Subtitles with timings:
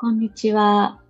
[0.00, 1.00] こんにちは。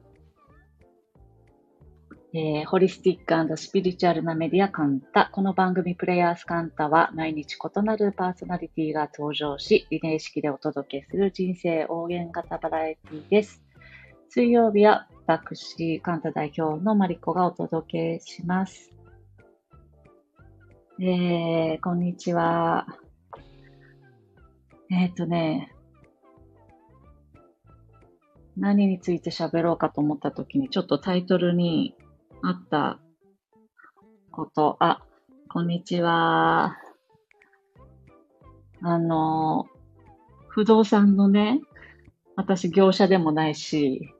[2.32, 5.28] えー、ホリスティックスピリチュアルなメディアカンタ。
[5.30, 13.62] この番組プレイヤースカンタは毎日異なるパーソナリティが登場し、リレー式でお届けする人生応援型バラエティです。
[14.30, 18.90] 水曜日は私、カンタ代表のマリコがお届けします。
[20.98, 22.86] えー、こんにちは。
[24.90, 25.74] えっ、ー、とね、
[28.58, 31.94] 何について喋ろうかと思った時に、ちょっとタイトルに
[32.42, 32.98] あった
[34.32, 35.00] こと、あ、
[35.48, 36.76] こんにちは。
[38.82, 39.66] あの、
[40.48, 41.60] 不動産のね、
[42.34, 44.12] 私業者でもないし、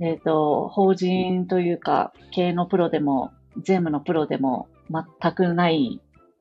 [0.00, 6.00] えっ、ー、と、法人というか、経営のプロでも、税務のプロでも全くない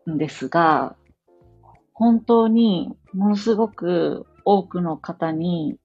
[0.09, 0.97] んですが、
[1.93, 5.77] 本当にものすごく多くの方に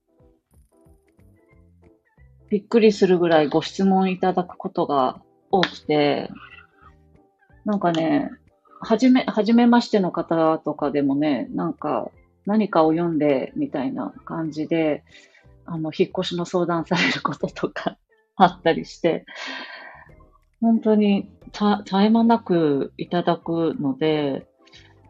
[2.51, 6.31] びっくりするぐらいご質問いただくことが多くて、
[7.65, 8.31] なんかね、
[8.81, 12.11] はじめ、はじめましての方とかでもね、なんか
[12.47, 15.03] 何かを読んでみたいな感じで、
[15.65, 17.97] あの、引っ越しの相談されることとか
[18.37, 19.25] あったりして、
[20.61, 24.47] 本当に絶え間なくいただくので、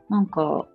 [0.08, 0.66] なんか、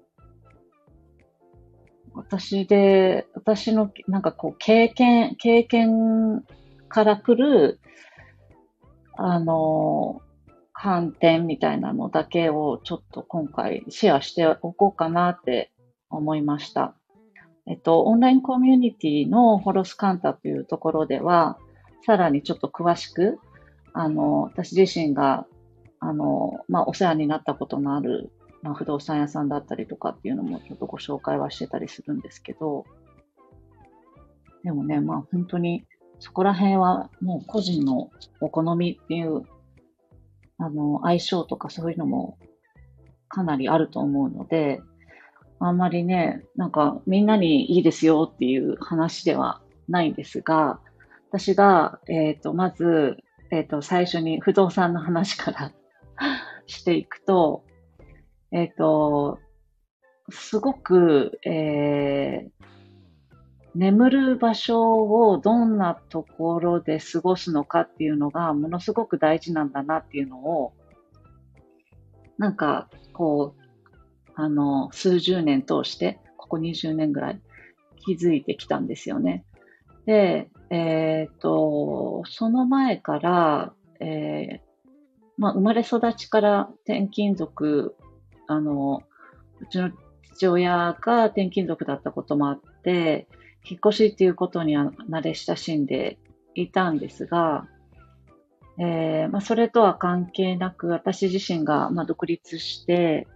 [2.13, 6.43] 私で、私の、なんかこう、経験、経験
[6.87, 7.79] から来る、
[9.17, 10.21] あの、
[10.73, 15.73] 観点みたいなのだけをちょっと今回シェアしておこうかなって
[16.09, 16.95] 思いました。
[17.67, 21.57] えっと、オンラインコミュニティのホロスカンタというところでは、
[22.05, 23.39] さらにちょっと詳しく、
[23.93, 25.45] あの、私自身が、
[25.99, 32.85] あの、まあ、お世話になったことのあるまあ、不動産屋さんだったりとかっていうのもちょっとご紹介はしてたりするんですけど、
[34.63, 35.85] でもね、まあ本当に
[36.19, 38.11] そこら辺はもう個人の
[38.41, 39.43] お好みっていう、
[40.57, 42.37] あの、相性とかそういうのも
[43.29, 44.81] かなりあると思うので、
[45.59, 50.79] あんまりね、なんかみんなにいいですよっていう話ではないんですが、
[51.29, 53.17] 私が、えっ、ー、と、まず、
[53.51, 55.71] えっ、ー、と、最初に不動産の話から
[56.65, 57.63] していくと、
[58.51, 59.39] えっ、ー、と、
[60.29, 62.65] すごく、えー、
[63.75, 70.73] 眠る場所をどんなところで過ごすのかっていうのがものすごく大事なんだなっていうのを、
[72.37, 77.41] なんか、こう、あの、数十年通して、ここ20年ぐらい
[78.05, 79.43] 気づいてきたんですよね。
[80.05, 84.59] で、えっ、ー、と、その前から、えー、
[85.37, 87.95] まあ、生まれ育ちから転勤族
[88.49, 89.03] あの、
[89.61, 89.91] うちの
[90.23, 93.27] 父親が転勤族だったこともあって、
[93.63, 96.17] 引っ越しっていうことには慣れ親しんで
[96.55, 97.67] いたんですが、
[98.79, 103.27] えーまあ、それとは関係なく、私自身が、まあ、独立して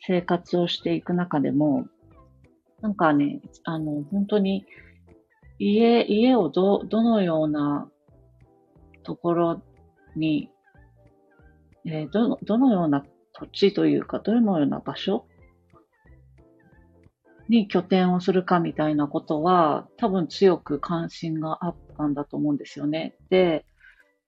[0.00, 1.86] 生活をしていく中でも、
[2.80, 4.64] なんかね、あの、本当に
[5.58, 7.90] 家、家をど、どのような
[9.02, 9.62] ところ
[10.16, 10.48] に、
[11.84, 15.26] えー、ど、どのような土地というか、どのような場所？
[17.48, 23.14] に拠点をするかみたいなことは、多分強く関心があったんだと思うんですよね。
[23.30, 23.66] で、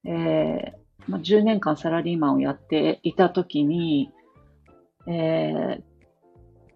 [0.05, 4.11] えーまあ、10年間サラリーマンをやっていたときに、
[5.07, 5.83] えー、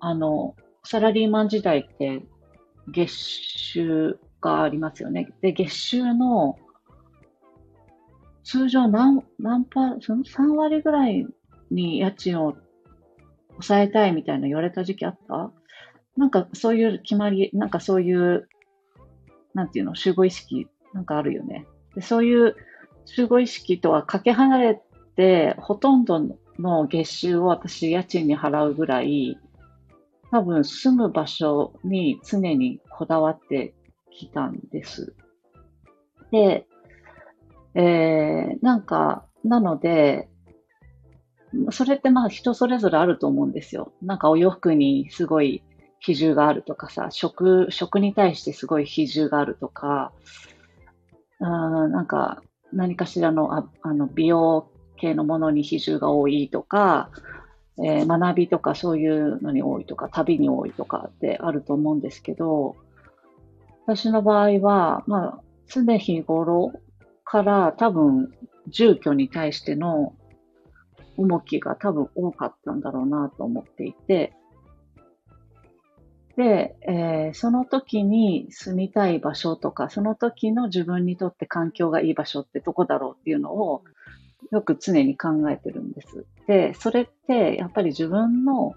[0.00, 2.22] あの、サラリーマン時代って
[2.88, 5.28] 月収がありますよね。
[5.40, 6.58] で、月収の
[8.44, 11.26] 通常何、何パー、その3割ぐらい
[11.70, 12.56] に家賃を
[13.52, 15.52] 抑えたいみたいな言われた時期あった？
[16.16, 18.48] なんかそういう決まり、なんかそういう、
[19.54, 21.66] なんていうの、集合意識なんかあるよね。
[21.94, 22.56] でそういう
[23.04, 24.82] 集合意識とはかけ離れ
[25.16, 26.20] て、ほとんど
[26.58, 29.38] の月収を私家賃に払うぐらい、
[30.30, 33.74] 多分住む場所に常にこだわって
[34.10, 35.14] きたんです。
[36.30, 36.66] で、
[37.74, 40.28] えー、なんか、なので、
[41.70, 43.92] それってまあ人それぞれあると思うんですよ。
[44.02, 45.62] なんかお洋服にすごい
[46.00, 50.12] 比重があるとかさ、食、食に対してすごい比重があるとか、
[51.40, 52.42] あなんか
[52.72, 57.10] 何かしらのああの美容系のものに比重が多いとか、
[57.78, 62.76] えー、学びとかそういうのに多いとか、旅に多いとかってあると思うんですけど、
[63.86, 66.72] 私の場合は、まあ、常日頃
[67.24, 68.32] から多分
[68.68, 70.14] 住居に対しての
[71.18, 74.32] 重きが多分多かったんだろうなと思っていて、
[76.36, 83.82] で、えー、その時に住みたい場所とか、その時の自分にとって環境がいい場所ってどこだろうっていうのを
[84.52, 86.26] よく常に考えてるんです。
[86.46, 88.74] で、それってやっぱり自分の、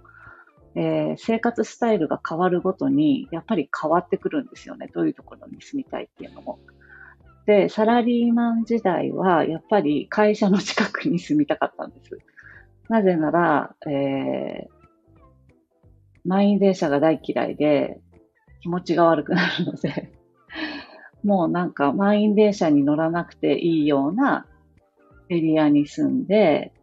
[0.74, 4.90] えー、生活スタイルが変わるごとにやっぱり変わってくるんですよね。
[4.92, 6.58] どういうところに住みたいっていうのも。
[7.46, 12.18] で、サラリーマン時代はやっぱり会社の近くに住みたかったんです。
[12.92, 14.82] なぜなら、えー
[16.24, 18.00] 満員電車が大嫌いで
[18.62, 20.12] 気持ちが悪くなるので
[21.24, 24.46] もうなんか満員電車に乗らなくていいような
[25.30, 26.74] エリアに住んで、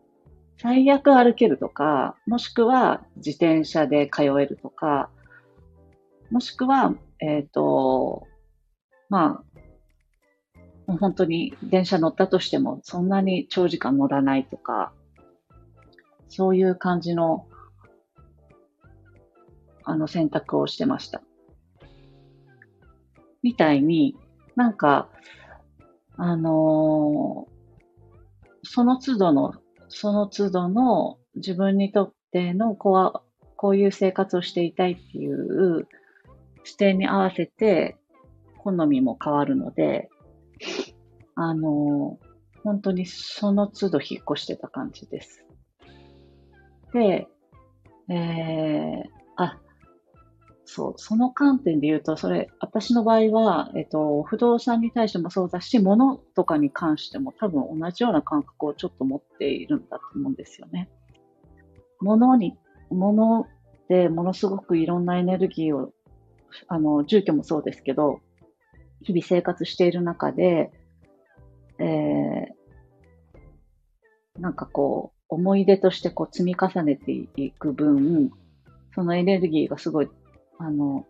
[0.57, 5.11] 最悪歩けるとか、もしくは自転車で通えるとか、
[6.31, 8.27] もしくは、えっ、ー、と、
[9.11, 9.45] ま
[10.87, 14.93] あ、本当に電車乗ったとしてもそんなに長時間乗らないとか、
[16.29, 17.47] そういう感じの
[19.85, 21.23] あの選択をしてました。
[23.43, 24.17] みたいに、
[24.55, 25.09] なんか、
[26.17, 29.55] あのー、その都度の、
[29.89, 35.89] その都度の自分にとってのこうこういう生活をしていたいっていう
[36.65, 37.97] 視点に合わせて
[38.59, 40.11] 好みも変わるので、
[41.35, 45.48] あのー、本当にその都度引っ越してた感じです。
[46.93, 47.29] で、
[48.09, 49.05] えー、
[49.37, 49.59] あ、
[50.65, 60.91] そう、その観点で言うと、それ、私の場合は、えっと、不動産に対してもそうだし、物とかに関しても多分同じような感覚をちょっと持っているんだと思うんですよね。
[62.01, 62.57] 物に、
[62.91, 63.47] 物
[63.89, 65.93] でものすごくいろんなエネルギーを、
[66.69, 68.21] あの、住居もそうですけど、
[69.03, 70.71] 日々生活している中で、
[71.79, 72.47] えー、
[74.41, 78.31] なんかこう、思い出としてこう積み重ねていく分、
[78.95, 80.09] そのエネルギーがすごい
[80.59, 81.07] あの、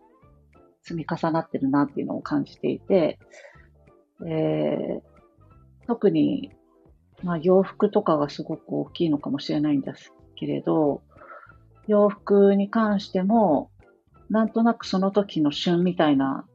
[0.83, 3.19] 積み重なってるなっていうのを感じていて、
[4.27, 6.51] えー、特に、
[7.23, 11.01] まあ、洋服とかがすごく大きいのかもしれないんですけれど、
[11.87, 13.71] 洋服に関しても、
[14.29, 16.45] なんとなくその時の旬みたいな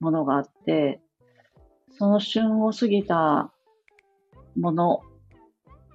[0.00, 1.00] ものがあって、
[1.98, 3.52] その旬を過ぎた
[4.56, 5.00] もの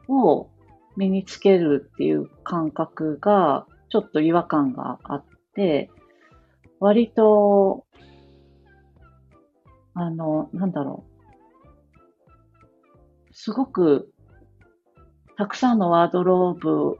[0.07, 0.49] を
[0.97, 5.89] 身につけるっていう感覚がちょっと違和感があって、
[6.79, 7.85] 割と、
[9.93, 11.11] あの、なんだろう。
[13.33, 14.11] すごく、
[15.37, 16.97] たくさんのワードローブ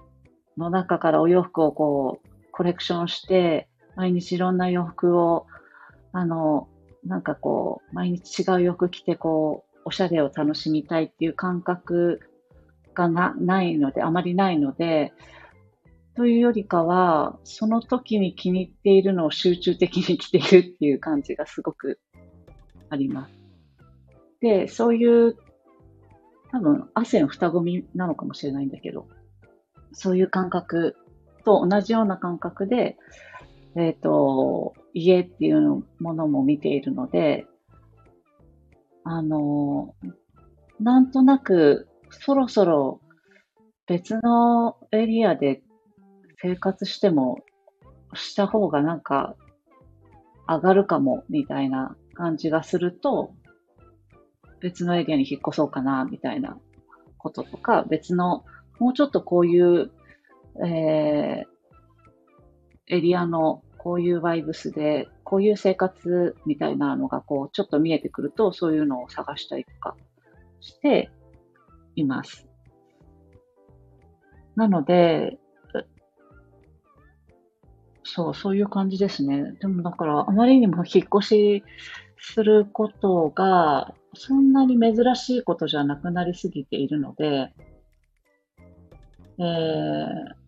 [0.57, 5.47] の中からお洋服をこう、コレクションして、毎日いろんな洋服を、
[6.11, 6.67] あの、
[7.03, 12.19] なんかこう、毎日違う洋服着て、こう、おしゃれを楽しみたいっていう感覚
[12.93, 15.13] がなないので、あまりないので、
[16.15, 21.99] というよりかは、その時に気に入っているのを集中的に着ているっていう感じがすごく
[22.89, 23.33] あります。
[24.41, 25.37] で、そういう、
[26.51, 29.07] 多分、汗の双子みなのかもしれないんだけど、
[29.93, 30.97] そういう感覚
[31.45, 32.97] と同じような感覚で、
[33.75, 37.45] えっ、ー、と、家っていうものも見ているので、
[39.03, 39.95] あの、
[40.79, 43.01] なんとなく、そろそろ
[43.87, 45.61] 別のエリアで
[46.41, 47.39] 生活しても
[48.13, 49.35] した方がなんか
[50.47, 53.33] 上がるかもみたいな感じがすると、
[54.59, 56.57] 別のエリアに引っ越そうかなみたいな
[57.17, 58.43] こととか、別の、
[58.79, 59.91] もうちょっとこういう、
[60.65, 69.95] えー、エリアのこういうバイブスで、こういう生活みたいなのがこう、ちょっと見えてくると、そういうのを探したりとか
[70.59, 71.09] して
[71.95, 72.47] います。
[74.55, 75.39] なので、
[78.03, 79.53] そう、そういう感じですね。
[79.61, 81.63] でもだから、あまりにも引っ越し
[82.17, 87.53] することが、そんなに珍しいことじゃなくなりすぎているので、
[89.39, 90.41] えー、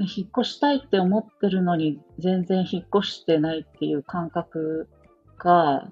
[0.00, 4.88] 引っ越したいって思ってるのに全然引っ越してないっていう感覚
[5.38, 5.90] が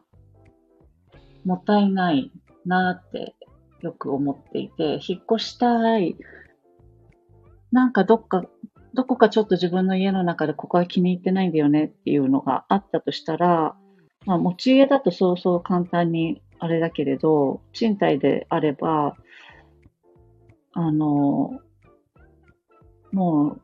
[1.45, 2.31] もったいない
[2.65, 3.35] なって
[3.81, 6.17] よく思っていて、引っ越したい。
[7.73, 8.45] なんかどっか
[8.95, 13.77] どこかちょっと自分の家の中でここは気に入ってないんだよねっていうのがあったとしたら、
[14.27, 19.17] まあ、持ち家だとそうそう簡単にあれだけれど、賃貸であれば、
[20.73, 21.61] あの、
[23.13, 23.61] もう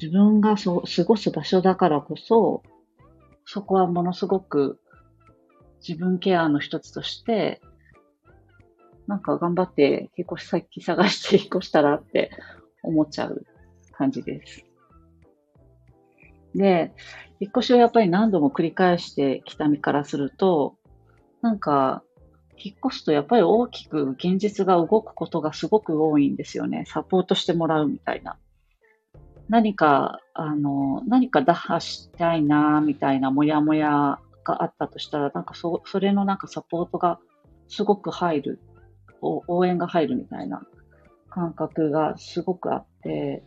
[0.00, 2.62] 自分がそう過ごす場所だからこそ、
[3.44, 4.80] そこはものすごく
[5.86, 7.60] 自分ケアの一つとして、
[9.10, 12.30] なんか頑張って引っ越し先探して引っ越したらって
[12.84, 13.44] 思っちゃう
[13.92, 14.64] 感じです。
[16.54, 16.92] で、
[17.40, 20.76] 引っ越しをやっぱり何度も繰り返してきた身からすると、
[21.42, 22.04] なんか、
[22.56, 26.84] 引っ越すとやっぱり大きく現実が動くことがすごく多いんですよね。
[26.86, 28.36] サポートしてもらうみたいな。
[29.48, 37.18] 何か、あの、何か打破したいな、みたいなモヤモヤがあったとしたら、なんかそ、それのなんかサポートが
[37.68, 38.60] すごく入る、
[39.20, 40.62] 応援が入るみたいな
[41.28, 43.42] 感覚がすごくあって、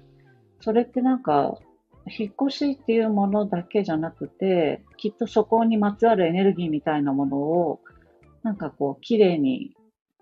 [0.61, 1.57] それってなんか、
[2.05, 7.79] 引っ越しっていうものだけじゃなくて、きっとそこにまつわるエネルギーみたいなものを、
[8.43, 9.75] なんかこう、綺麗に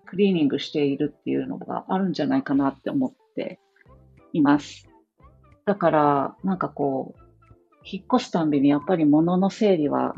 [0.04, 3.58] クリーニングしているっていうのがあるんじゃないかなって思って
[4.32, 4.88] います。
[5.64, 7.22] だから、なんかこう、
[7.84, 10.14] 引っ越すたんびにやっぱり物の整理は、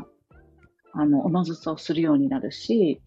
[0.93, 3.01] あの、おのずとするようになるし、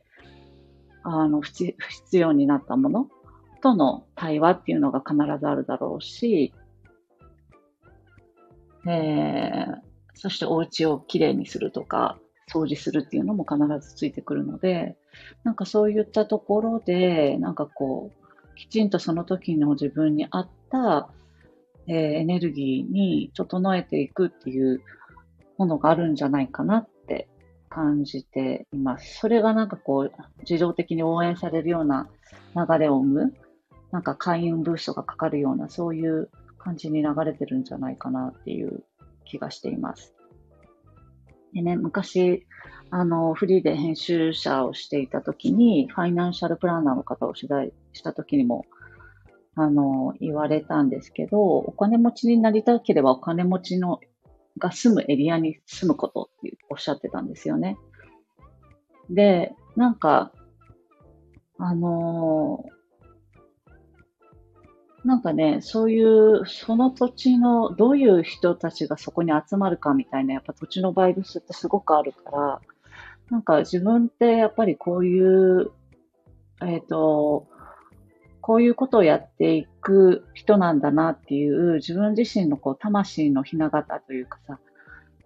[1.11, 3.09] あの、不必要になったもの
[3.63, 6.53] との対話っていうのが必ずあるだろうし、
[8.87, 9.81] えー、
[10.15, 12.19] そしてお家をきれいにするとか、
[12.51, 14.97] 掃除するっていうのも必ずついてくるので、
[15.45, 21.11] なんかそういったところで、なんかこう、きちんとその時の自分に合った、
[21.87, 24.81] えー、エネルギーに整えていくっていう
[25.59, 26.89] ものがあるんじゃないかなっ
[27.69, 29.19] 感じています。
[29.19, 32.09] それがなんかこう、自動的に応援されるような
[32.55, 33.35] 流れを生む、
[33.91, 38.85] なんか開運ブーストがかかるような、そういう感じに流れてるんじゃないかなっていう
[39.25, 40.15] 気がしています。
[41.55, 42.47] でね、昔、
[42.91, 48.67] あの、フリーで編集者をしていた時に、ファイナンシャルプランナーの方を取材した時にも、
[49.55, 54.01] あの、言われたんですけど、お金持ちになりたければお金持ちの
[54.59, 57.77] が住むエリアに住むことっておっしゃってたんですよね。
[59.11, 60.33] で、なんか、
[61.59, 62.65] あの
[65.05, 72.61] なんかね、そういう、その土地の、どういう人たちがそこに集まるかみたいな、やっぱ土地のバイブスってすごくあるから、
[73.31, 75.71] なんか自分ってやっぱりこういう、
[76.63, 77.47] えっ、ー、と、
[78.49, 84.59] こういうことをやっていく人なんだなっていう自分自身のこう魂のひな形というかさ、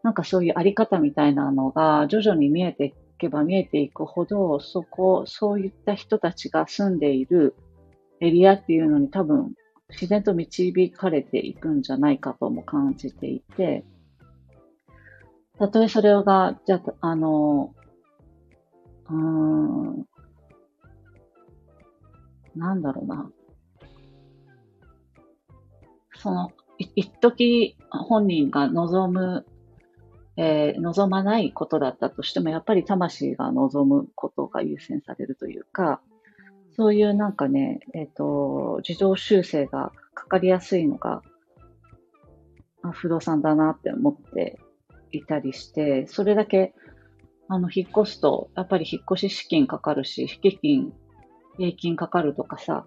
[0.02, 7.54] なんかそういうあり方みたいなのが徐々に見えていけば見えていくほど、そこ、そういった人たちが住んでいる
[8.20, 9.52] エリアっていうのに多分
[9.90, 13.84] 自然と導かれていくんじゃないかとも感じていて、
[15.60, 17.72] たとえそれが、じゃあ、あの、
[19.08, 20.06] うん、
[22.56, 23.30] なんだろうな。
[26.16, 29.46] その、一時本人が望む、
[30.36, 36.00] えー、望まないことだったとしても、やっぱり魂が望むことが優先されるというか、
[36.76, 41.22] そういうなんかね、えっ、ー、と、自動修正がかかりやすいのが、
[42.92, 44.58] 不動産だなって思って
[45.12, 46.74] いたりして、それだけ、
[47.48, 50.92] あの、引っ越すと、やっぱり引っ越し資金かかるし、引き金、
[51.56, 52.86] 平金かかるとかさ、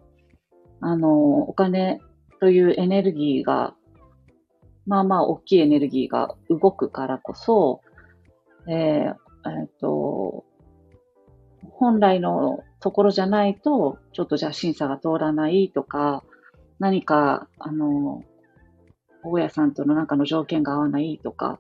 [0.82, 2.00] あの、お金
[2.40, 3.74] というエネルギーが、
[4.86, 7.82] まあまあ大きいエネルギーが動くからこそ、
[8.68, 10.46] えー、えー、っと、
[11.72, 16.24] 本来のところじゃないと、ちょっとじゃあ審査が通らないとか、
[16.80, 18.24] 何か、あの、
[19.24, 21.60] 大家さんとのなんかの条件が合わないとか、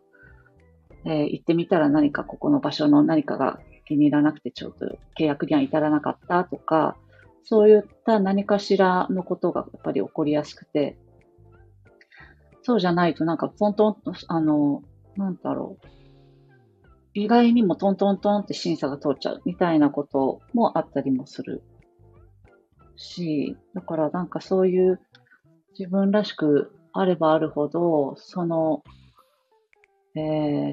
[1.06, 4.86] えー、行ってみたら何かここの場所の何かが気に入らなくてちょっと
[5.18, 6.98] 契約には至らなかったとか、
[7.44, 10.98] そういった何かしらのことがやっぱり起こりやすくて、
[12.63, 14.82] そうじゃないとなんかポントンと、あの、
[15.15, 15.88] なんだろう、
[17.13, 21.62] 意外にもトントントンって審査が通っちゃうみたいなこともあったりもする
[22.96, 25.00] し、だからなんかそういう
[25.77, 28.84] 自分らしくあればあるほど、その、
[30.15, 30.19] え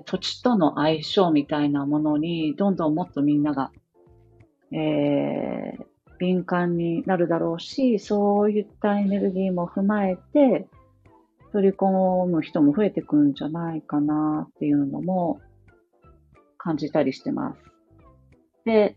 [0.00, 3.72] ー、土地との相性みたいなものにどんどんもっとみんなが、
[4.72, 5.84] えー、
[6.18, 10.68] 敏感になるだろうし、そういったエネルギーも踏まえて、
[11.52, 15.40] 取り込む人も増えてくんじゃないかなっていうのも
[16.56, 17.60] 感じたりしてます。
[18.64, 18.96] で、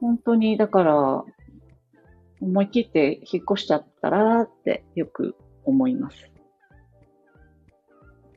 [0.00, 1.24] 本当に、だから、
[2.40, 6.30] 思い切って引っ越しちゃったらってよく思います。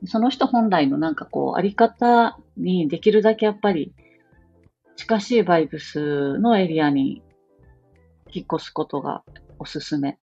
[0.06, 3.94] その人本来のなんかこう、あり方にできるだけやっぱり
[4.96, 7.22] 近しいバイブスのエリアに
[8.30, 9.22] 引っ越すことが
[9.58, 10.18] おすすめ。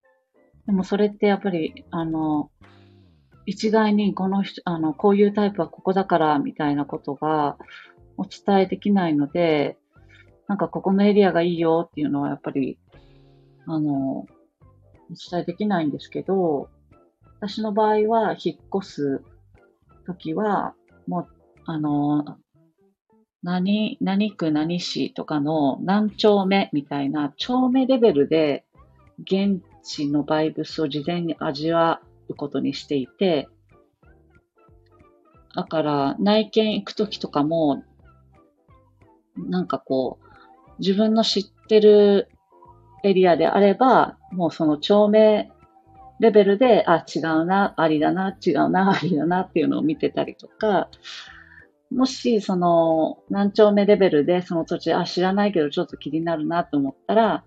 [0.67, 2.51] でもそれってやっぱり、あの、
[3.47, 7.57] 一概にこの人、あの、こういうタイプはここだからみたいなことが
[8.19, 9.79] お伝えできないので、
[10.47, 12.79] なんかここのエリアがいいよっていうのはやっぱり、
[13.67, 14.27] あの、お
[15.31, 16.69] 伝えできないんですけど、
[17.41, 19.23] 私の場合は引っ越す
[20.09, 20.75] 時は、
[21.07, 21.27] もう、
[21.67, 22.38] あの、
[23.43, 28.65] 何、何区何市とかの何丁目みたいな丁目レベルで
[29.21, 33.49] 現地のバイブスを事前に味わうことにしていて、
[35.55, 37.85] だから内見行くときとかも、
[39.37, 42.29] なんかこう、自分の知ってる
[43.05, 45.50] エリアであれば、もうその町名
[46.21, 50.89] レベルで、あ、違うな、ありだな、違うな、ありだなっていうのを見てたりとか、
[51.91, 57.45] もし、その、何丁目レベルでその土地、あ、知らないけどちょっと気になるなと思ったら、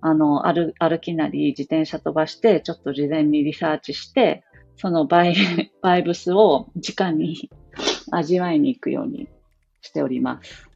[0.00, 4.44] あの、歩歩きなり自転車飛ばして、ちょっと事前にリサーチして、
[4.76, 5.34] そのバイ
[5.82, 7.50] バイブスを直に
[8.10, 9.28] 味わいに行くように
[9.80, 10.68] しております。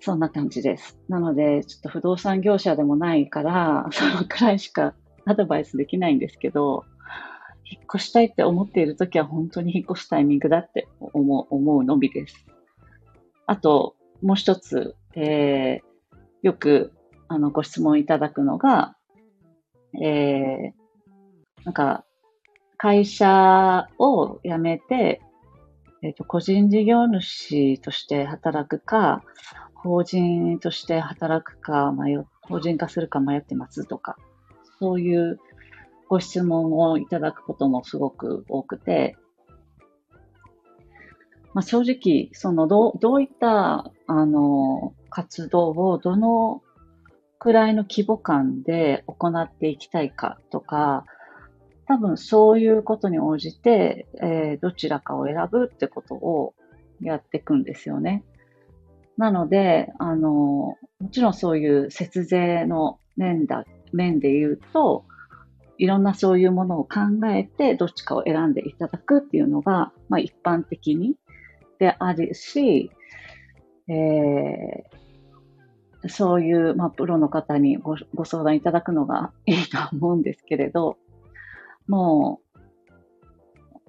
[0.00, 0.98] そんな感じです。
[1.08, 4.94] なので、ちょっと不動産業者でもないから、そのくらいしか
[5.26, 6.84] アドバイスできないんですけど、
[7.64, 12.46] 引っ越したいって思っているときは本当に引っ越すタイミングだって思う思うのみです。
[13.46, 16.92] あと、もう一つ、えー、よく
[17.28, 18.96] あのご質問いただくのが、
[20.00, 22.04] えー、なんか、
[22.76, 25.22] 会社を辞めて、
[26.02, 29.22] えっ、ー、と、個人事業主として働くか、
[29.74, 34.16] 法人として働くか迷、法人化するか迷ってますとか、
[34.78, 35.38] そういう
[36.08, 39.16] ご質問をいただくこともすごく多くて、
[41.54, 46.62] まあ、正直、そのど、どういった、あの、活動をどの
[47.38, 51.04] くらいの規模感で行っていきたいかとか、
[51.86, 56.54] 多分そういうことに応じて、えー、どちらかを選ぶってことを
[57.00, 58.24] やっていくんですよね。
[59.16, 60.76] なので、あの、も
[61.12, 65.04] ちろんそういう節税の面だ、面で言うと、
[65.78, 71.16] いろんなそういうものを考えて、どっちかを選んでいただくっていうのが、まあ一般的に
[71.78, 72.90] であるし、
[73.88, 80.96] えー、そういう、まあ、プロの方にごご相談いただくのがいいと思うんですけれど、
[81.86, 82.58] もう、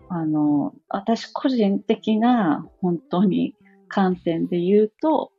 [0.10, 3.56] あの、私個人的な本当に
[3.88, 5.32] 観点で言うと、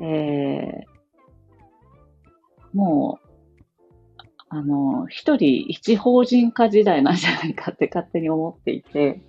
[0.00, 0.84] えー、
[2.72, 3.29] もう、
[4.50, 9.22] あの、一人一法人化時代なんじゃないかって勝手に思っていて、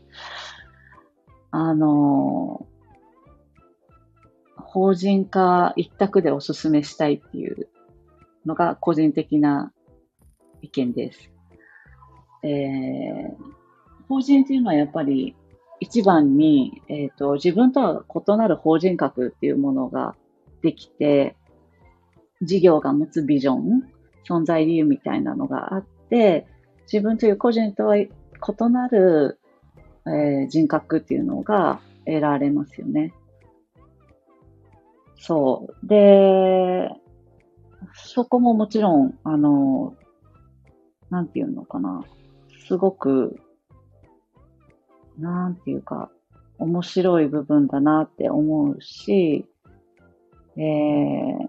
[1.51, 2.65] あの、
[4.57, 7.69] 法人化一択でお勧めしたいっていう
[8.47, 9.71] のが個人的な
[10.61, 11.31] 意見です。
[12.43, 13.35] えー、
[14.09, 15.35] 法人っていうのはやっぱり
[15.79, 20.15] 一番に、えっ、ー、と、自分とは異なる法人格っていうものが
[20.63, 21.35] できて、
[22.41, 23.83] 事業が持つビジョン、
[24.27, 26.47] 存在理由みたいなのがあって、
[26.91, 28.09] 自分という個人とは異
[28.71, 29.39] なる、
[30.05, 33.13] えー、人格っていうのが得られますよね。
[35.17, 35.87] そう。
[35.87, 36.89] で、
[37.93, 39.95] そこももちろん、あの、
[41.09, 42.03] なんていうのかな。
[42.67, 43.39] すごく
[45.21, 46.09] なんていうか、
[46.57, 49.45] 面白い部分だなって思うし、
[50.57, 51.47] えー、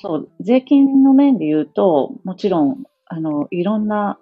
[0.00, 4.18] そう、税金の面で言うと、もちろん、あの、いろんな、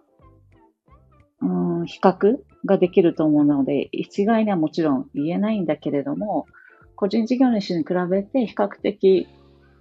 [1.40, 6.46] うん、比較ができると思うので、一概にはもちろん言えないんだけれども、
[6.94, 9.26] 個人事業主に比べて比較的、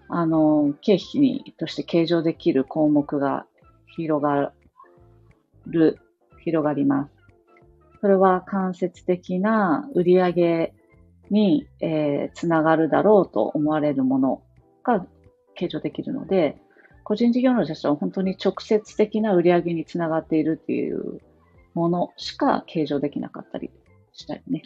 [0.10, 3.46] あの、経費にとして計上できる項目が
[3.96, 4.54] 広が
[5.68, 6.00] る、
[6.44, 7.14] 広がります。
[8.02, 10.74] それは間接的な売り上げ
[11.30, 14.42] に、えー、つながるだろうと思われるもの
[14.84, 15.06] が
[15.62, 16.58] 計上できるので、
[17.04, 21.22] 個人事業主たちは本当に直接的な売り上げにつながっているっていう
[21.76, 23.70] ものしか計上できなかったり
[24.14, 24.64] したりね。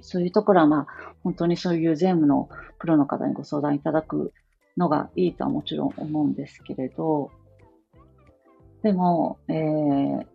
[0.00, 0.86] そういうところはまあ、
[1.24, 4.32] 本当にそういう税務のプロの方にご相談いただく
[4.76, 7.32] のがいいとはもちろん思うんですけれど、
[8.82, 10.26] でも、えー、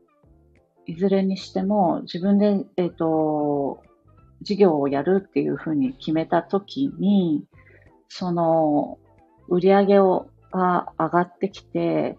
[0.87, 3.81] いずれにしても自分で、えっ、ー、と、
[4.41, 7.45] 事業をやるっていうふうに決めたときに、
[8.09, 8.97] その
[9.51, 12.17] 売り上げをが上がってきて、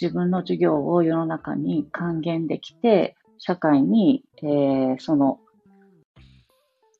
[0.00, 5.38] 自分の事業を世の中に還元できて、社会に、えー、その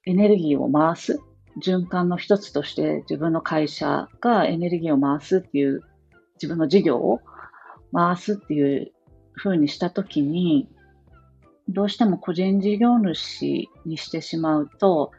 [0.07, 1.21] エネルギーを回す、
[1.61, 5.83] 循環の一つとして自分の会社がエネルギーを回すっていう、
[6.35, 7.21] 自分の事業を
[7.93, 8.93] 回すっていう
[9.33, 10.69] ふうにしたときに、
[11.69, 15.11] どうしても個人事業主にしてしまうと、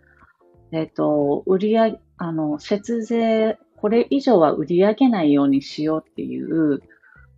[0.72, 6.82] えっ、ー、と、売り上げ、あの、節税、これ以上は売り上げないようにしようっていう、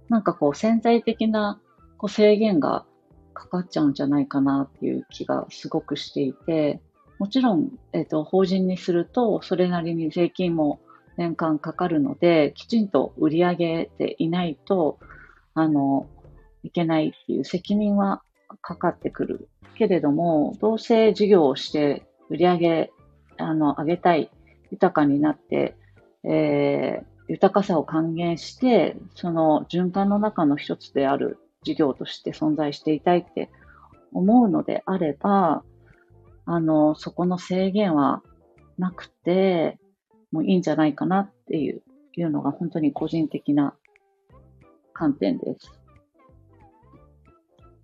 [0.10, 1.60] なんかこう潜在的な
[1.98, 2.86] こう制限が
[3.34, 6.82] かかっちゃうんじゃないかなっていう気がすごくしていて、
[7.20, 10.80] もちろん、えっ、ー、と、法人にすると、それなりに税金も
[11.18, 15.00] 年間かかるので、きちんと売り上げていないと、
[15.56, 16.08] あの、
[16.64, 18.22] いけないっていう責任は
[18.62, 19.50] かかってくる。
[19.76, 22.92] けれども、どうせ事業をして売り上げ、
[23.38, 24.30] あの、上げたい、
[24.72, 25.76] 豊かになって、
[26.28, 33.50] えー、豊かさを還元して、その循環の中の一つである事業として存在していたいって
[34.14, 35.64] 思うのであれば、
[36.46, 38.22] あの、そこの制限は
[38.78, 39.78] なくて、
[40.32, 41.82] もういいんじゃないかなっていう
[42.22, 43.76] いうのが本当に個人的な
[44.94, 45.72] 観点です。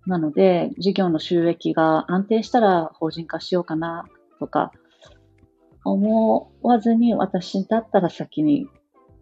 [0.06, 4.04] なので、事業の収益が安定したら法人化しようかな
[4.38, 4.72] とか、
[5.84, 8.66] 思わずに私だったら先に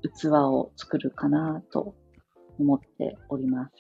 [0.03, 1.95] 器を作るかなと
[2.59, 3.73] 思っております。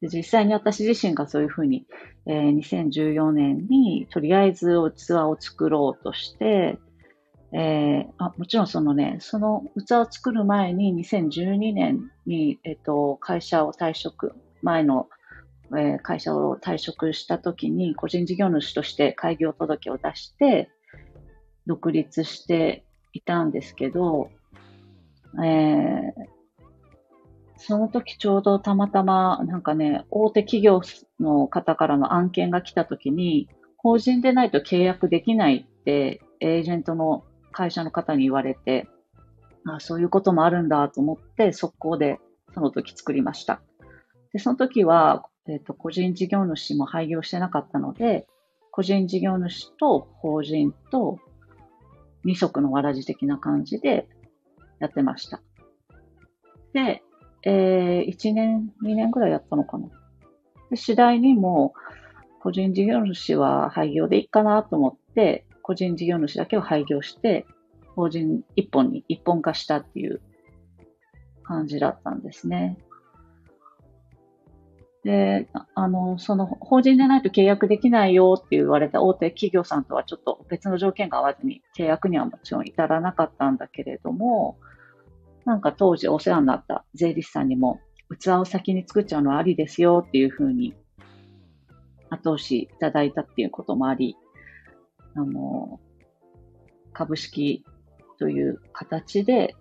[0.00, 1.86] で実際に私自身がそういうふうに、
[2.26, 6.78] えー、2014年にとりあえず器を作ろうとして、
[7.52, 15.08] えー、あもちろんそのね、その器を作る前に2012年に、えっ、ー、と、会社を退職、前の、
[15.72, 20.70] えー、会社を退職した時に個人事業主として開業届を出して
[21.70, 24.28] 独立していたんですけど、
[25.40, 26.12] えー、
[27.58, 30.80] その時ちょうどたまたまなんかね、大手企業
[31.20, 38.88] の方からの案件が来た時に、法人でないと契約できないってエージェントの会社の方に言われて、
[39.64, 42.18] あそういうこともあるんだと思って速攻で
[42.52, 43.60] その時作りました。
[44.32, 48.26] で、その時は、えっ、ー、と、個人事業主も廃業してなかったので、
[48.72, 51.20] 個人事業主と法人と
[52.24, 54.08] 二足のわらじ的な感じで
[54.78, 55.40] やってました。
[56.72, 57.02] で、
[57.42, 59.88] えー、1年、2年ぐらいやったのかな。
[60.70, 67.46] で次第にもう、個人事業主は廃業でいいかなと思って、個人事業主だけを廃業して、
[67.96, 70.20] 法人一本に一本化したっていう
[71.42, 72.78] 感じだったんですね。
[75.04, 84.58] で、あの、その法人でないと契約できないよって言われた大手企業さんとはちょっと別の条件が合わずに契約にはもちろん至らなかったんだけれども、
[85.46, 87.80] なんか当時お世話になった税理士さんにも
[88.18, 90.74] 器を先に作っちゃうのはありですよっていうふうに
[92.10, 94.16] 後押しいただいたっていうこともあり、
[95.14, 95.80] あの、
[96.92, 97.64] 株式
[98.18, 99.54] という形で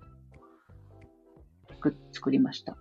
[2.11, 2.75] 作りました。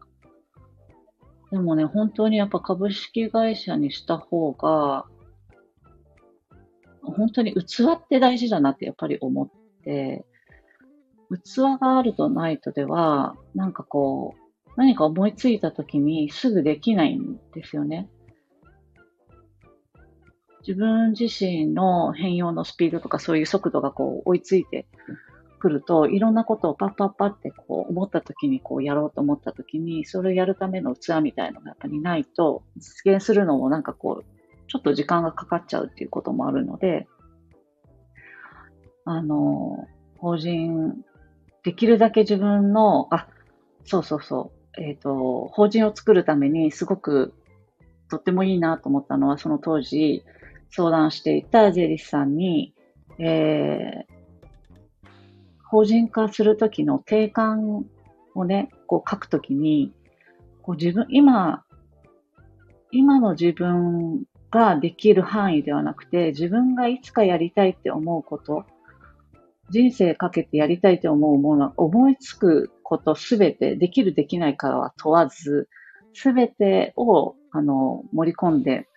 [1.50, 5.06] でもね、本当にやっぱ株式会社にした方が、
[7.02, 9.50] 本当に器って大事だなってやっぱり思っ
[9.82, 10.26] て、
[11.44, 18.08] 器があるとないとでは、なんかこう、何か思いついた時にすぐできないんですよね。
[20.61, 24.87] 自分自身の変容のスピードとかそういう速度がこう追いついて
[25.58, 34.24] くると、いろんなことをパッパッパってこう思った時にこうやろうと思った時に、それをやるための器みたいのがやっぱりないと、実現するのもなんかこう、
[34.68, 37.06] ちょっと時間がかかっちゃうっていうこともあるので、
[39.04, 39.86] あの、
[40.18, 41.04] 法人、
[41.62, 43.26] できるだけ自分の、あ、
[43.84, 47.34] そうそうそう、えっ、ー、と、法人を作るためにすごく
[48.10, 50.22] とってもいいなと思ったのは、その当時
[50.70, 52.74] 相談していた税理士さんに、
[53.18, 54.17] えー、
[55.70, 57.85] 法人化するときの定款
[58.35, 59.92] をね、こう書くときに、
[60.62, 61.64] こう自分、今、
[62.90, 68.64] 今の自分ができる範囲ではなくて、自分がいつかやりたいって思うこと、
[69.70, 75.68] 人生かけてやりたいって思うもの、思いつくことすべて、できるできないかは問わず、
[76.14, 78.88] すべてを、あの、盛り込んで、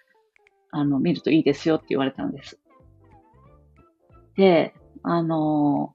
[0.72, 2.58] あの、見るといいですよって言われたんです。
[4.38, 5.94] で、あの、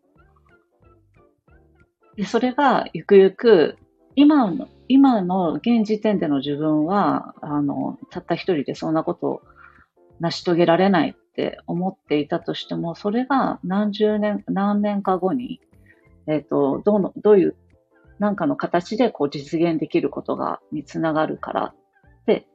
[2.16, 3.76] で、それがゆくゆく、
[4.14, 9.42] 今の、今の現時点での自分は、あの、たった一人でそんなことを
[10.20, 15.60] 成し遂げられないって思っていたとしても、それが何十年、何年か後に、
[16.26, 17.56] えっ、ー、と、どの、どういう、
[18.18, 22.46] なんかの形でこう実現できることが、につながるからって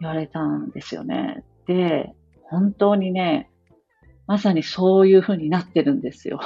[0.00, 1.42] 言われたんですよね。
[1.66, 3.50] で、本当にね、
[4.26, 6.38] まさにそういうふうになってるんですよ。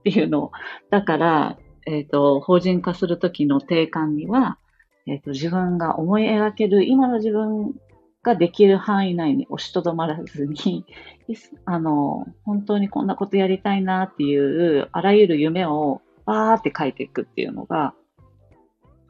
[0.00, 0.52] っていうのを。
[0.90, 1.58] だから、
[1.88, 4.58] えっ、ー、と、法人化するときの定款には、
[5.06, 7.74] えっ、ー、と、自分が思い描ける、今の自分
[8.22, 10.84] ができる範囲内に押しとどまらずに、
[11.64, 17.94] あの、本当にこんなことやりたいなっていう、あらゆる夢をバーって書いていくっていうのが、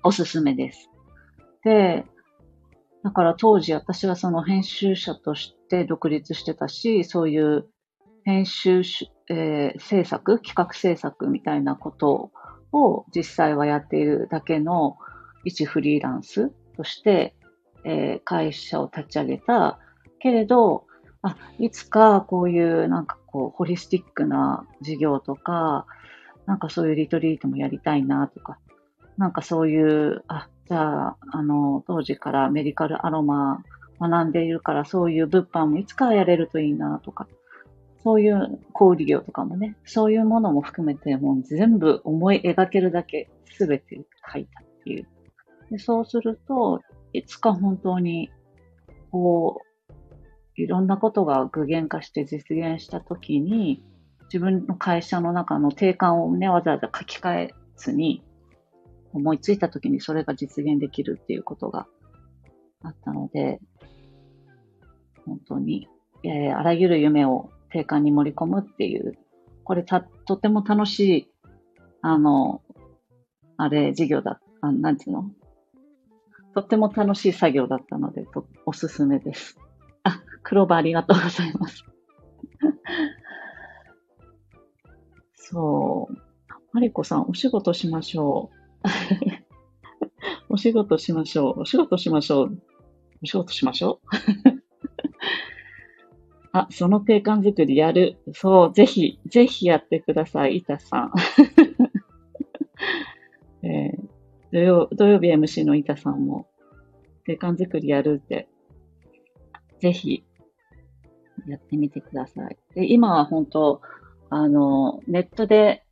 [0.05, 0.89] おすすめです。
[1.65, 2.07] で、
[3.03, 7.67] だから当時私はその編集者として独立してたし、そういう
[8.25, 8.83] 編集、
[9.29, 12.31] えー、制作、企画制作みたいなことを
[12.73, 14.97] を実際はやっているだけの
[15.45, 17.35] 一フリーランスとして、
[17.85, 19.79] えー、会社を立ち上げた。
[20.21, 20.85] けれど、
[21.23, 25.87] あ、いつかこういうなんかこう、ホリスティックな事業とか、
[26.47, 28.59] なんかそういうリトリートもやりたいなとか、
[29.17, 33.63] なんかそういう、あ、じゃあ、あの、当時からメディカルアロマ
[34.01, 37.27] 学んでいるから、そういう物販もいつかやれるといいなとか、
[38.05, 44.01] そういう小売業とかもね、そういうものも含めて、もう全部思い描けるだけ全て
[44.33, 45.07] 書いたっていう。
[45.71, 46.81] でそうすると、
[47.13, 48.31] いつか本当に、
[49.11, 53.85] こう、いろんなことが具現化して実現したときに、
[54.25, 58.23] 自分の会社の中の定款をね、わざわざ書き換えずに、
[59.13, 61.87] 思いついた時にそれが実現できるっていうことが
[62.83, 63.59] あったので、
[65.25, 65.89] 本当に、
[66.25, 69.19] えー、あらゆる夢を定款に盛り込むっていう、
[69.65, 71.31] これた、とても楽しい、
[72.03, 72.63] あの、
[73.57, 75.31] あれ、事業だ、あなんていうの？
[76.55, 79.57] とっても楽しい作業だったので、とおすすめです。
[80.03, 81.85] あ、クローバーありがとうございます。
[85.35, 86.15] そう。
[86.73, 88.51] マリコさん、 お仕事しましょ
[90.49, 90.53] う。
[90.55, 91.61] お仕事しましょう。
[91.61, 92.59] お仕事しましょう。
[93.23, 94.01] お仕事しましょ
[94.45, 94.48] う。
[96.53, 98.17] あ、その定款作りやる。
[98.33, 101.13] そう、ぜひ、ぜひやってください、板さん。
[103.67, 104.09] えー、
[104.53, 106.47] 土曜土曜日 MC の板さんも、
[107.25, 108.49] 定款作りやるって、
[109.81, 110.25] ぜひ、
[111.47, 112.57] やってみてください。
[112.75, 113.81] で今は本当、
[114.31, 115.85] あの、ネットで、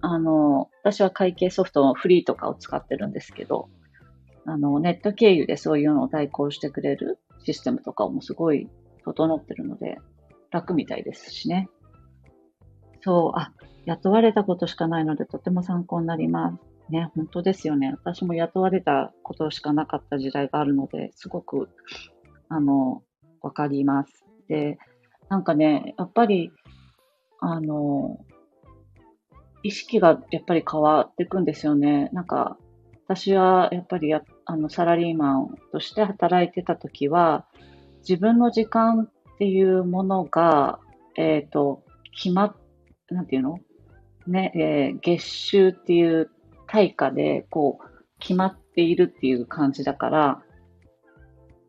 [0.00, 3.68] あの、私は会計ソフトのフリーとかを使ってるんですけど、
[4.46, 8.68] あの、ネット経由でそういうのを代行してくれるシステムとかもすごい
[9.04, 9.98] 整ってるので、
[10.50, 11.68] 楽みたいですしね。
[13.02, 13.52] そう、あ、
[13.86, 16.74] 雇われたことしかないのでとても参考になります。
[16.90, 17.94] ね、本当ですよね。
[18.02, 21.68] 私も雇われたことしかなかった時代があるので、すごく、
[22.48, 23.02] あの、
[23.40, 24.24] わかります。
[24.48, 24.78] で、
[25.28, 26.52] なんかね、やっぱり、
[27.40, 28.18] あの、
[29.62, 32.10] 意識がやっぱり変わっていくんですよね。
[32.12, 32.58] なんか、
[33.06, 37.46] 私はやっぱりやあのサラリーマンとして働いてた時は、
[38.08, 40.78] 自分の時間っていうものが、
[41.16, 42.56] えっ、ー、と、決まっ、
[43.10, 43.58] なんていうの？
[44.26, 46.30] ね、えー、月収っていう
[46.66, 47.84] 対価で、こう、
[48.18, 50.42] 決まっているっていう感じだから、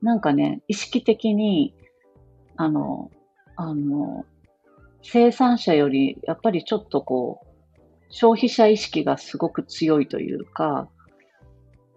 [0.01, 1.73] なんかね、意識的に、
[2.55, 3.11] あの、
[3.55, 4.25] あの、
[5.01, 7.47] 生産者より、やっぱりちょっとこう、
[8.09, 10.89] 消費者意識がすごく強いというか、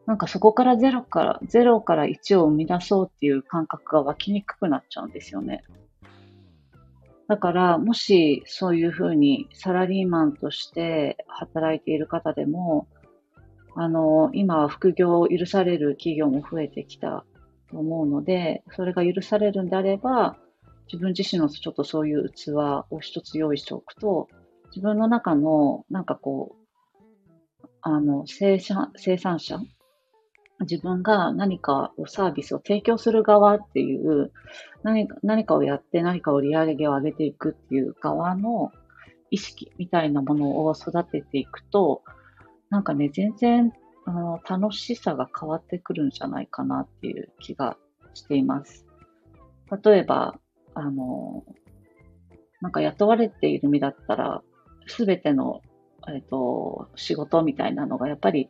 [0.08, 5.64] なんかそこからゼロから、ゼロから1を生み出そうっていう感覚が湧きにくくなっちゃうんですよね。
[7.28, 12.88] だから、もしそういうふうにサラリーマンとして働いている方でも、
[13.76, 17.26] あの、今は副業を許される企業も増えてきた
[17.70, 20.38] と思うので、それが許されるんであれば、
[20.90, 24.28] 自分自身のちょっとそういう器を一つ用意しておくと、
[24.68, 29.58] 自分の中の、なんかこう、あの、生産生産者
[30.60, 34.32] 自分が何かをサービスを提供する側っていう
[34.82, 38.72] 何か何かをやって何か売り上げを上げていくっていう側の
[39.30, 42.02] 意識みたいなものを育てていくと、
[42.70, 43.72] なんかね、全然
[44.06, 47.76] あの楽しさが変わってくるんじゃないかなっていう気が
[48.14, 48.86] しています。
[49.84, 50.38] 例えば、
[50.74, 51.44] あの、
[52.60, 54.42] なんか雇われている身だったら、
[54.86, 55.60] すべての、
[56.08, 58.48] えっ、と、仕事みたいなのがやっぱり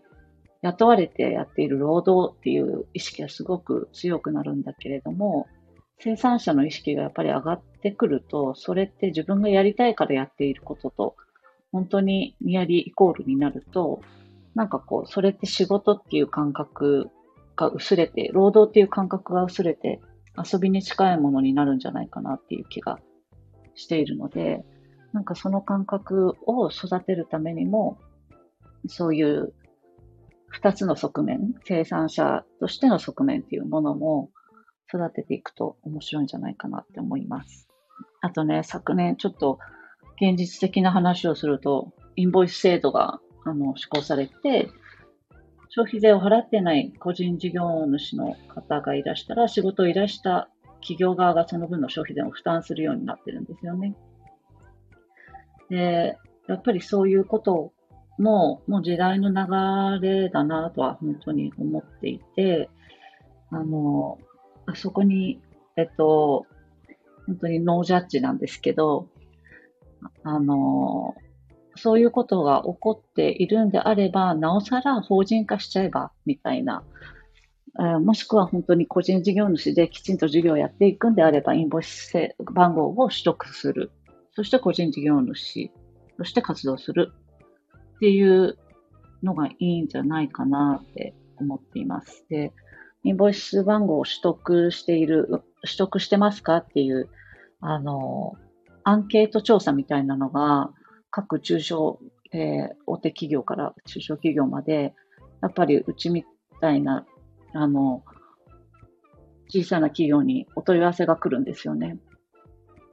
[0.63, 5.47] 雇われてやっている労働っていう意識がすごく強くなるんだけれども、
[6.01, 11.17] 生産者の意識がやっぱり上がってくると、それって自分がやりたいからやっていることと、
[11.73, 14.01] 本当にニアリーイコールになると、
[14.55, 17.11] なんかこう、それって仕事っていう感覚
[17.57, 20.01] が薄れて、労働っていう感覚が薄れて、
[20.37, 22.99] 遊びに近いものになるんじゃないかなっていう気が
[23.75, 24.65] しているので、
[25.13, 27.99] なんかその感覚を育てるためにも、
[28.87, 29.53] そういう
[30.49, 34.31] 二つの側面、生産者としての側面っていうものも
[34.93, 37.69] 育てていくと面白いんじゃないかなって思います。
[38.21, 39.59] あとね、昨年ちょっと
[40.21, 44.71] 現実的な話をすると、インボイス制度があの施行されて、
[45.69, 50.49] 消費税を払ってない個人事業主の方がいらしたら、仕事を依頼した
[50.81, 53.95] 企業側がその分の消費税を負担するようになってるんですよね。
[55.69, 56.17] で、
[56.49, 57.73] やっぱりそういうことを
[58.19, 62.69] もう、もう時代の流れだなとは本当に思っていて、
[63.51, 64.19] あの、
[64.67, 65.41] あそこに、
[65.77, 66.47] えっと、
[67.27, 69.09] 本当にノージャッジなんですけど、
[70.25, 71.15] あの、
[71.77, 76.83] そういうことが起こっているんであれば、なおさら法人化しちゃえば、みたいな。
[77.81, 83.93] えもしくは本当に個人事業主できちんと事業をやっていくんであれば、インボイス番号を取得する。
[84.33, 85.71] そして個人事業主
[86.17, 87.13] として活動する
[87.99, 88.57] っていう
[89.25, 92.25] のがいいんじゃないかなって思っています。
[92.29, 92.53] で、
[93.03, 95.27] インボイス番号を取得している、
[95.63, 97.09] 取得してますかっていう、
[97.61, 98.35] あの、
[98.85, 100.71] アンケート調査みたいなのが、
[101.11, 101.99] 各中小、
[102.33, 104.95] えー、大手企業から中小企業まで、
[105.43, 106.25] やっぱりうちみ
[106.61, 107.05] たいな、
[107.55, 108.05] あの、
[109.49, 111.99] 小さな企業にお問い合わせが来るんですよね。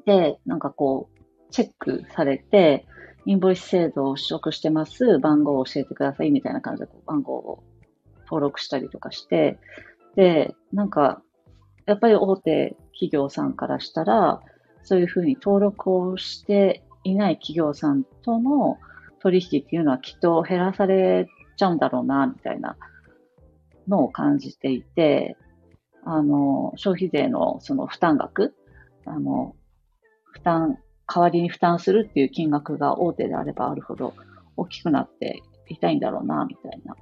[0.05, 2.85] で、なんかこう、チェックされて、
[3.25, 7.63] インボイス制度を取得してます、番号を教えてくださいみたいな感じで番号を
[8.25, 9.59] 登録したりとかして、
[10.15, 11.21] で、なんか、
[11.85, 14.41] やっぱり大手企業さんからしたら、
[14.83, 18.77] そういうふうに登録をしていない企業さんとの
[19.19, 22.77] 取引っていうのはきっと減らされちゃうんだろうな、みたいな
[23.87, 25.37] のを感じていて、
[26.03, 28.53] あの、消費税のその負担額、
[29.05, 29.55] あの、
[30.31, 34.13] 負担、代わりに負担するっていう金額が大手であればあるほど
[34.57, 36.95] 大きくなっていたいんだろうな、みたいな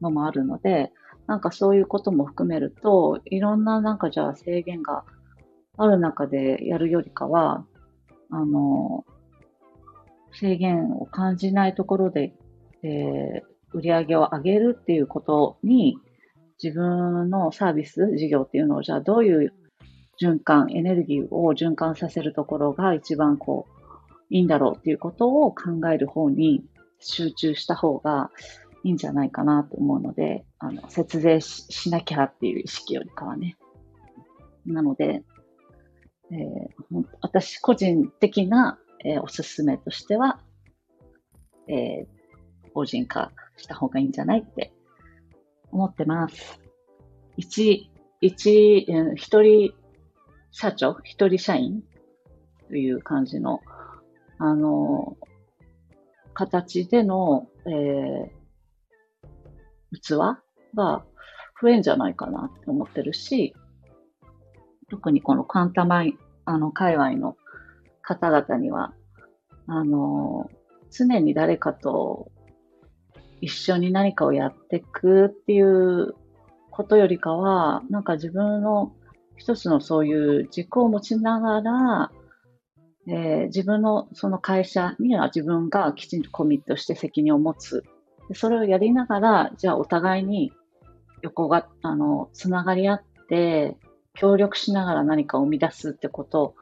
[0.00, 0.92] のもあるので、
[1.26, 5.04] なんかそういうことも含めると、いろんななんかじゃあ制限が
[5.76, 7.64] ある中でやるよりかは、
[8.30, 9.04] あの、
[10.32, 12.34] 制限を感じないところで、
[12.82, 15.96] えー、売り上げを上げるっていうことに、
[16.62, 19.52] 自分のサービス、事業っていうのを、じゃあどういう
[20.22, 23.72] 循環、エネルギーを循環させるところが一番こう、
[24.30, 26.64] いいんだろうっていうことを考える方に
[27.00, 28.30] 集中した方が
[28.84, 33.56] いいんじゃないかなと思うので、あの、節税しなきゃっていう意識よりかはね。
[34.64, 35.22] なので、
[36.30, 40.38] えー、私個人的なえー、おすすめとしては、
[41.68, 42.06] えー、
[42.72, 44.72] 法人化した方がいいんじゃないって
[45.70, 46.60] 思ってます。
[47.36, 49.74] 一、一、えー、一人
[50.52, 51.82] 社長、一人社員
[52.68, 53.60] という感じの、
[54.38, 55.16] あの、
[56.34, 58.30] 形での、えー、
[60.00, 60.10] 器
[60.74, 61.04] が
[61.60, 63.54] 増えんじゃないかなって思ってるし、
[64.90, 67.36] 特にこのカンタマイ、あの、界隈の
[68.02, 68.92] 方々には、
[69.66, 70.50] あの、
[70.90, 72.30] 常に誰かと
[73.40, 76.14] 一緒に何かをやっていくっていう
[76.70, 78.92] ことよりかは、なんか自分の
[79.42, 82.12] 一つのそういう軸を持ちながら、
[83.08, 87.82] えー、自分のその会社には自分がきちんとコミットして責任を持つ。
[88.28, 90.52] でそれをやりながら、じゃあお互いに
[91.22, 93.76] 横が、あの、つながり合って、
[94.14, 96.54] 協力しながら何かを生み出すってこと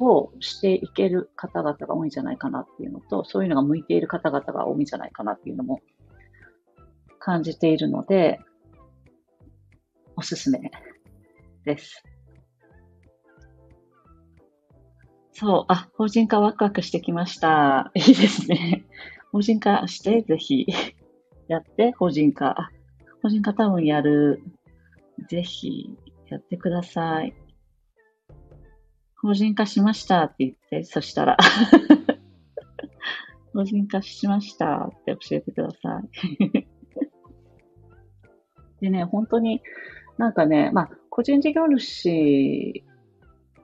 [0.00, 5.82] をしていける方々が多いんじゃないかなっていうのと、そういうのが向いている方々が多いんじゃないかなっていうのも
[7.18, 8.40] 感じているので、
[10.16, 10.70] おすすめ
[11.68, 12.02] です。
[15.32, 17.92] そう、あ、法人化ワクワクしてきました。
[17.94, 18.86] いいですね。
[19.30, 20.66] 法人化して、ぜひ、
[21.46, 22.70] やって、法人化。
[23.22, 24.42] 法人化多分やる。
[25.28, 25.96] ぜひ、
[26.28, 27.34] やってください。
[29.20, 31.36] 法人化しましたって言って、そしたら
[33.52, 36.68] 法人化しましたって教えてください
[38.80, 39.60] でね、本当に
[40.18, 42.84] なんかね、まあ、個人事業主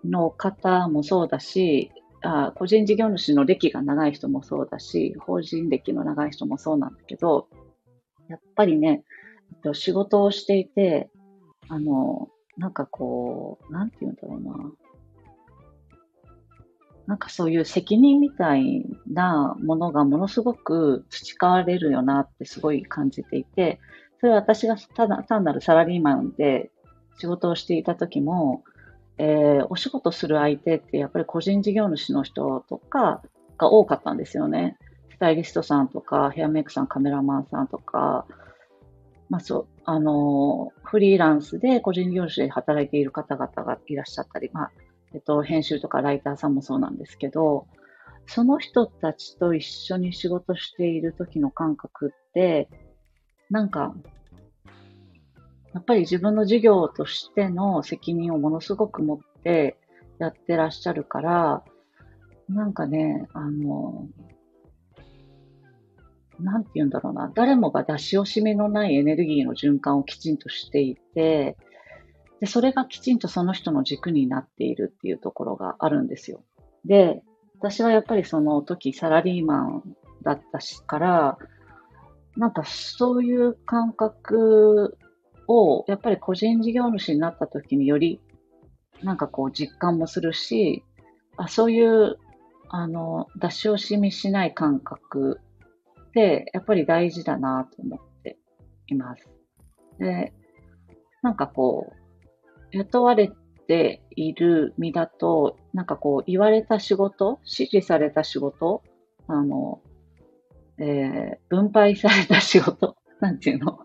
[0.04, 7.46] の方もそうだし、あ個人事業主の歴が長い人もそうだし、法人歴の長い人もそうなんだけど、
[8.26, 9.04] やっぱりね、
[9.72, 11.10] 仕事をしていて、
[11.68, 14.72] あの、なんかこう、なんて言うんだろうな。
[17.06, 23.78] なんかそういう責任みたいなものがものすごく培われるよなってすごい感じていて、
[24.18, 26.72] それは私がただ単なるサラリーマンで
[27.18, 28.64] 仕事をしていた時も、
[29.18, 33.22] えー、お仕事する相手ってやっぱり個人事業主の人とか
[33.58, 34.76] が多かったんですよね。
[35.12, 38.26] スタイリストさんとか、ヘアメイクさん、カメラマンさんとか、
[39.30, 44.70] まあそう、あの、フリーランスで個人事業主で働いている方々がいらっしゃったり、まあ、
[45.14, 47.66] えっと、編集とかライターさんもそうなんですけど、
[48.26, 52.68] その人たちと一緒に仕事している時の感覚って、
[53.50, 53.94] なんか、
[55.74, 59.76] やっぱり自分の事業としての責任をものすごく持って
[60.18, 61.64] やってらっしゃるから、
[62.48, 64.06] なんかね、あの、
[66.38, 71.56] なんて言うんだろうな、誰もが出し惜しみのないエネルギーの循環をきちんとしていて、
[72.40, 76.44] で、それがきちんとその人の軸になっているっていうところがあるんですよ。
[76.84, 77.22] で、
[77.58, 81.38] 私はやっぱりその時サラリーマンだったしから、
[82.36, 84.98] なんかそういう感覚
[85.48, 88.20] を、やっぱり個人事業主になった時により、
[89.02, 90.84] なんかこう実感もするし、
[91.36, 92.18] あそういう、
[92.68, 95.40] あの、出し惜しみしない感覚
[96.08, 98.38] って、やっぱり大事だなと思って
[98.86, 99.28] います。
[99.98, 100.32] で、
[101.22, 101.92] なんかこ
[102.72, 103.30] う、雇われ
[103.66, 108.82] ている身だと、なんかこう、言われた仕事、指示された仕事、
[109.26, 109.80] あの、
[110.78, 113.78] えー、分配された仕事、なんていうの？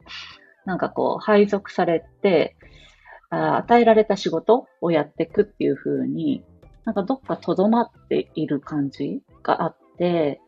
[0.69, 2.55] なんかこう、配属されて、
[3.31, 6.43] あ与えられた仕事をやっていくっていう風に、
[6.85, 10.39] なんかどっかとどまっている感じがあって、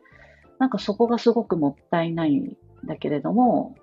[0.59, 2.55] なんかそこがすごくもったいないん
[2.85, 3.73] だけれども、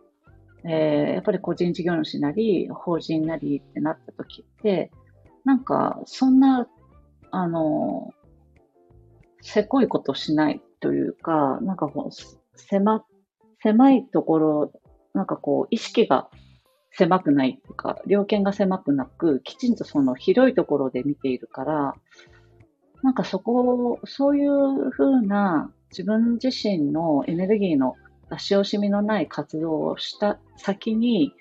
[0.65, 4.93] えー、やっぱり個人事業主なり、法人なりってなった時って、
[5.45, 6.69] なんかそんな、
[7.33, 8.15] あの、
[9.41, 13.05] せこいことしないというか、なんかこう、狭、
[13.61, 14.73] 狭いところ、
[15.19, 16.29] なんかこう、意識が
[16.93, 21.95] 狭くないとか、猟犬が狭くなく、きちんとその広いところで見ているから、
[23.03, 27.97] なんかそこを、そういうふうな自分自身のエネルギーの
[28.31, 31.33] 出し惜しみのない活動をした先に、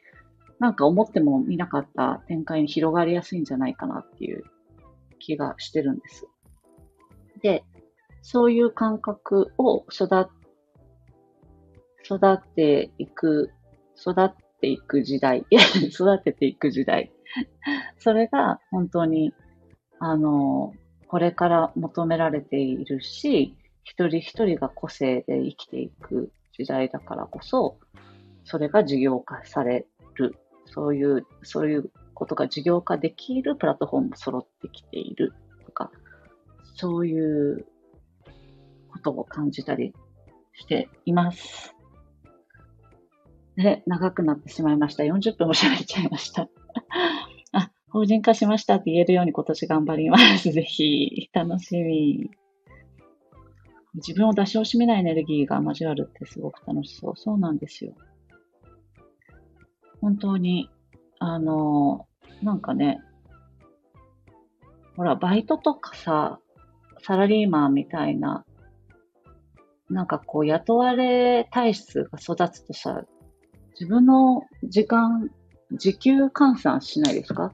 [0.57, 4.43] なんか思ってもみなかった展開に広がりやすいんじゃないかなっていう
[5.19, 6.25] 気がしてるんです。
[7.43, 7.63] で、
[8.23, 10.29] そういう感覚を育
[12.07, 13.51] 育っていく、
[13.99, 14.31] 育っ
[14.61, 15.45] ていく時代、
[15.89, 17.11] 育てていく時代。
[17.97, 19.33] それが本当に、
[19.99, 20.73] あの、
[21.07, 27.79] これから求められているし、一人一人が個性で生きていく時代だからこそ、
[28.43, 29.85] それが事業化され
[30.15, 30.35] る。
[30.65, 35.33] そういう、そういうことが事業化できるプラットフォームも揃ってきている
[35.65, 35.91] とか、
[36.75, 37.65] そういう
[38.91, 39.93] ことを感じたり
[40.53, 41.76] しています。
[43.57, 45.03] で、長くなってしまいました。
[45.03, 46.47] 40分も喋っちゃいました。
[47.51, 50.51] あ、法人化しましたって言えるように今年頑張ります。
[50.51, 52.29] ぜひ、楽しみ。
[53.95, 57.13] 自分を出し惜しめないエネルギーが交わるってすごく楽しそう。
[57.15, 57.95] そうなんですよ。
[60.01, 60.69] 本当に、
[61.17, 62.07] あの、
[62.43, 62.99] なんかね、
[64.95, 66.39] ほら、バイトとかさ、
[66.99, 68.45] サラリーマンみたいな、
[69.89, 73.03] なんかこう、雇われ体質が育つとさ、
[73.79, 75.29] 自分の時間、
[75.71, 77.53] 時給換算しないですか？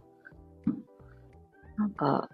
[1.78, 2.30] なんか、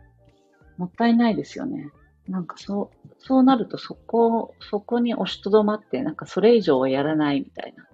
[0.78, 1.90] もったいないですよね。
[2.28, 7.86] なんかそう、そうなるとそこ、そこに押しとどまって、なんかそれ以上はやらないみたいな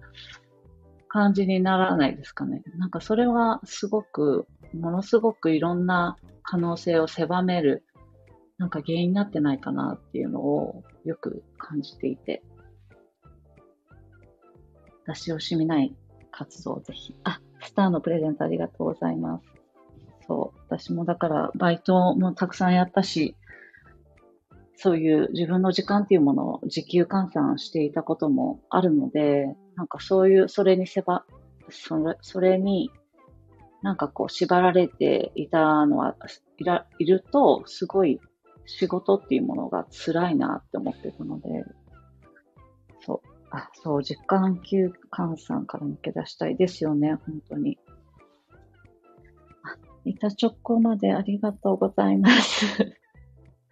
[1.08, 2.62] 感じにならないですかね。
[2.76, 7.84] なんかそれはすごく、ものすごくいろんな可能性を狭める、
[8.58, 12.42] なんか原因になってないかなっていうのをよく感じていて。
[15.06, 15.94] 出し惜しみない
[16.30, 17.14] 活動をぜひ。
[17.24, 19.44] あ、スターのプレゼントありがとうございます。
[20.26, 20.58] そう。
[20.68, 23.36] 私もだからバイトもたくさんやったし、
[24.76, 31.24] そういう自分の時間っていうものを時給換算していたこともあるので、なんかそういう、それにせば、
[31.70, 32.90] それ、それに、
[33.82, 36.16] なんかこう縛られていたのは
[36.58, 38.20] いら、いると、すごい
[38.66, 41.64] 仕事っていうものが辛いなって思ってたので、
[43.50, 47.78] あ、そう、時間休換算から抜け出したいですよね、本当に。
[49.62, 52.66] あ、板チョコまでありがとうございます。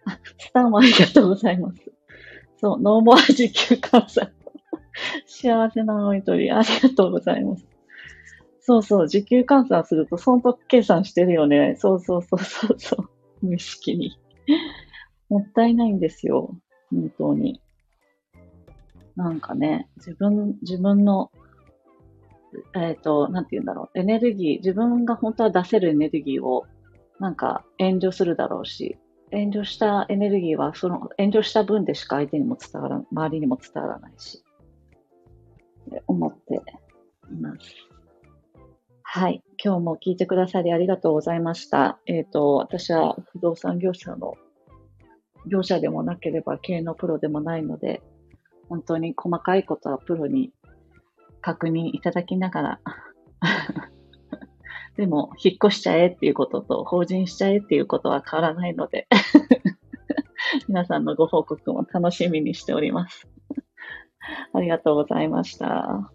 [0.05, 1.91] あ、スターもありがとうございます。
[2.57, 4.31] そう、ノーモア時給換算。
[5.27, 7.67] 幸せな青い鳥、ありがとうございます。
[8.61, 11.75] そうそう、時給換算すると損得計算してるよね。
[11.77, 13.09] そうそうそうそうそう。
[13.45, 14.17] 無意識に。
[15.29, 16.57] もったいないんですよ。
[16.89, 17.61] 本当に。
[19.15, 21.31] なんかね、自分、自分の、
[22.73, 26.65] えっ、ー、と、なんて言うんだろう、エネルギー、自分が本当は出せるエネルギーを、
[27.19, 28.97] なんか遠慮するだろうし、
[29.31, 34.43] 遠慮したエネルギーは、その遠慮した分でしか相手にも伝わら、周りにも伝わらないし、
[36.07, 36.55] 思って
[37.31, 37.95] います。
[39.01, 39.41] はい。
[39.63, 41.99] 今日も聞いてくださりありがとうございました。
[42.05, 44.35] えっ、ー、と、私は不動産業者の、
[45.47, 48.01] 業者でもなければ経営のプロでもないので、
[48.69, 50.51] 本当に細かいことはプロに
[51.41, 52.79] 確認いただきながら。
[54.97, 59.07] でも、引っ越しちゃえっていうことと、法人しちゃえっていうことは変わらないので。
[60.67, 63.27] 皆さんのご報告も楽しみにしております。
[64.53, 66.11] ありがとうございました。